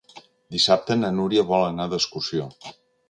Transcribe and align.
Dissabte 0.55 0.97
na 1.01 1.11
Núria 1.19 1.43
vol 1.51 1.67
anar 1.67 1.89
d'excursió. 1.93 2.49